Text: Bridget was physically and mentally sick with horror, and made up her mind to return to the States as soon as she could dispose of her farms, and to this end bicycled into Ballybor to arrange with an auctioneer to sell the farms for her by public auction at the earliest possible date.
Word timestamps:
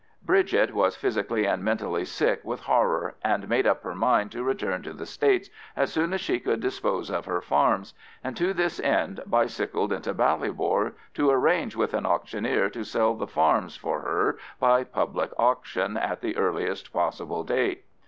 Bridget 0.23 0.73
was 0.73 0.95
physically 0.95 1.45
and 1.45 1.63
mentally 1.63 2.05
sick 2.05 2.41
with 2.43 2.61
horror, 2.61 3.13
and 3.23 3.47
made 3.47 3.67
up 3.67 3.83
her 3.83 3.93
mind 3.93 4.31
to 4.31 4.41
return 4.43 4.81
to 4.81 4.93
the 4.93 5.05
States 5.05 5.51
as 5.75 5.93
soon 5.93 6.11
as 6.11 6.19
she 6.19 6.39
could 6.39 6.59
dispose 6.59 7.11
of 7.11 7.25
her 7.25 7.39
farms, 7.39 7.93
and 8.23 8.35
to 8.35 8.51
this 8.51 8.79
end 8.79 9.19
bicycled 9.27 9.93
into 9.93 10.11
Ballybor 10.15 10.93
to 11.13 11.29
arrange 11.29 11.75
with 11.75 11.93
an 11.93 12.07
auctioneer 12.07 12.71
to 12.71 12.83
sell 12.83 13.13
the 13.13 13.27
farms 13.27 13.75
for 13.77 13.99
her 14.01 14.39
by 14.59 14.83
public 14.83 15.29
auction 15.37 15.97
at 15.97 16.21
the 16.21 16.35
earliest 16.35 16.91
possible 16.91 17.43
date. 17.43 17.85